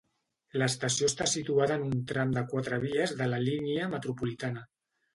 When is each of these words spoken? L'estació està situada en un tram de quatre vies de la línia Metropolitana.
L'estació 0.61 1.09
està 1.11 1.27
situada 1.33 1.77
en 1.81 1.85
un 1.89 2.01
tram 2.13 2.33
de 2.39 2.45
quatre 2.55 2.83
vies 2.89 3.17
de 3.23 3.31
la 3.33 3.45
línia 3.49 3.95
Metropolitana. 3.97 4.69